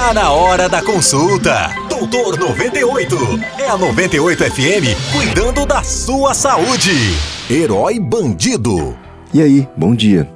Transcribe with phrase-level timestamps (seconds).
[0.00, 1.68] Tá na hora da consulta.
[1.90, 3.16] Doutor 98.
[3.58, 6.90] É a 98 FM cuidando da sua saúde.
[7.50, 8.96] Herói bandido.
[9.32, 10.26] E aí, bom dia.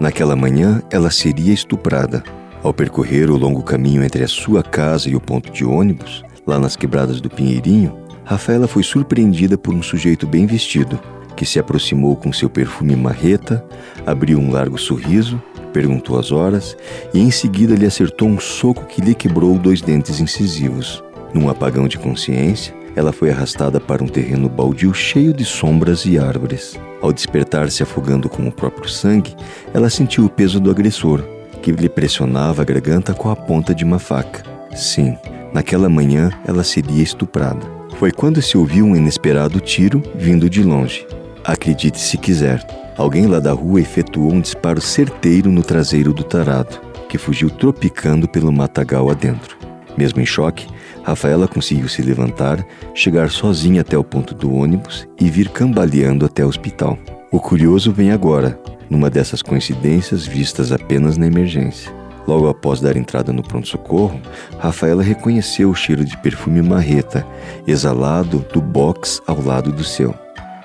[0.00, 2.24] Naquela manhã, ela seria estuprada.
[2.64, 6.58] Ao percorrer o longo caminho entre a sua casa e o ponto de ônibus, lá
[6.58, 10.98] nas quebradas do Pinheirinho, Rafaela foi surpreendida por um sujeito bem vestido,
[11.36, 13.64] que se aproximou com seu perfume marreta,
[14.04, 15.40] abriu um largo sorriso,
[15.72, 16.76] perguntou as horas
[17.12, 21.02] e em seguida lhe acertou um soco que lhe quebrou dois dentes incisivos.
[21.32, 26.18] Num apagão de consciência, ela foi arrastada para um terreno baldio cheio de sombras e
[26.18, 26.78] árvores.
[27.00, 29.34] Ao despertar se afogando com o próprio sangue,
[29.72, 31.24] ela sentiu o peso do agressor,
[31.62, 34.42] que lhe pressionava a garganta com a ponta de uma faca.
[34.76, 35.16] Sim,
[35.52, 37.66] naquela manhã ela seria estuprada.
[37.98, 41.06] Foi quando se ouviu um inesperado tiro vindo de longe.
[41.44, 42.64] Acredite se quiser,
[42.96, 48.28] alguém lá da rua efetuou um disparo certeiro no traseiro do tarado, que fugiu tropicando
[48.28, 49.56] pelo matagal adentro.
[49.96, 50.68] Mesmo em choque,
[51.02, 56.44] Rafaela conseguiu se levantar, chegar sozinha até o ponto do ônibus e vir cambaleando até
[56.44, 56.96] o hospital.
[57.30, 61.92] O curioso vem agora, numa dessas coincidências vistas apenas na emergência.
[62.26, 64.20] Logo após dar entrada no pronto-socorro,
[64.60, 67.26] Rafaela reconheceu o cheiro de perfume marreta,
[67.66, 70.14] exalado do box ao lado do seu.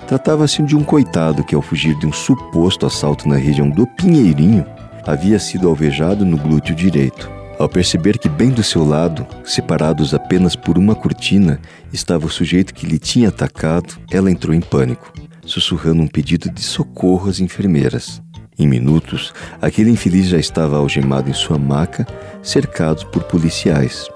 [0.08, 4.66] Tratava-se de um coitado que, ao fugir de um suposto assalto na região do Pinheirinho,
[5.06, 7.30] havia sido alvejado no glúteo direito.
[7.58, 11.60] Ao perceber que bem do seu lado, separados apenas por uma cortina,
[11.92, 15.12] estava o sujeito que lhe tinha atacado, ela entrou em pânico
[15.48, 18.22] sussurrando um pedido de socorro às enfermeiras.
[18.58, 22.06] Em minutos, aquele infeliz já estava algemado em sua maca,
[22.42, 24.08] cercado por policiais.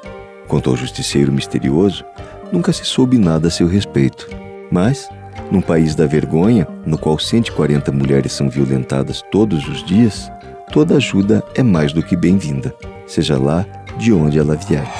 [0.46, 2.04] Quanto ao justiceiro misterioso,
[2.52, 4.28] nunca se soube nada a seu respeito.
[4.70, 5.08] Mas,
[5.52, 10.32] num país da vergonha, no qual 140 mulheres são violentadas todos os dias,
[10.72, 12.74] toda ajuda é mais do que bem-vinda,
[13.06, 13.66] seja lá
[13.98, 14.90] de onde ela vier.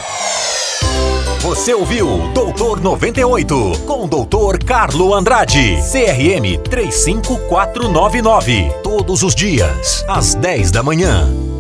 [1.41, 8.71] Você ouviu Doutor 98 com o Doutor Carlo Andrade, CRM 35499.
[8.83, 11.52] Todos os dias, às 10 da manhã.